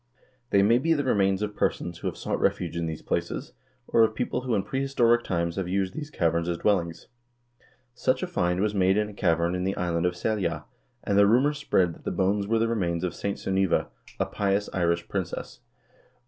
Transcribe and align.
They 0.49 0.63
may 0.63 0.79
be 0.79 0.93
the 0.93 1.03
remains 1.03 1.43
of 1.43 1.55
persons 1.55 1.99
who 1.99 2.07
have 2.07 2.17
sought 2.17 2.39
refuge 2.41 2.75
in 2.75 2.87
these 2.87 3.03
places, 3.03 3.53
or 3.87 4.01
of 4.01 4.15
people 4.15 4.41
who 4.41 4.55
in 4.55 4.63
prehistoric 4.63 5.23
times 5.23 5.57
have 5.57 5.67
used 5.67 5.93
these 5.93 6.09
caverns 6.09 6.49
as 6.49 6.57
dwellings. 6.57 7.05
Such 7.93 8.23
a 8.23 8.25
find 8.27 8.61
was 8.61 8.73
made 8.73 8.97
in 8.97 9.09
a 9.09 9.13
cavern 9.13 9.53
in 9.53 9.63
the 9.63 9.77
island 9.77 10.07
of 10.07 10.15
Selja, 10.15 10.63
and 11.03 11.19
the 11.19 11.27
rumor 11.27 11.53
spread 11.53 11.93
that 11.93 12.03
the 12.03 12.09
bones 12.09 12.47
were 12.47 12.57
the 12.57 12.67
remains 12.67 13.03
of 13.03 13.13
St. 13.13 13.37
Sunniva, 13.37 13.89
a 14.19 14.25
pious 14.25 14.71
Irish 14.73 15.07
princess, 15.07 15.59
who 15.59 15.59
fled 15.59 16.01
to 16.01 16.05
Fig. 16.05 16.19